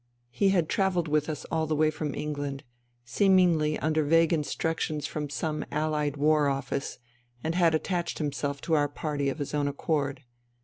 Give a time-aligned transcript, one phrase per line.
[0.31, 2.63] He had travelled with us all the way from England,
[3.05, 6.97] seemingly under vague instructions from some Allied War Office,
[7.43, 10.23] and had attached himself to our party of his own accord.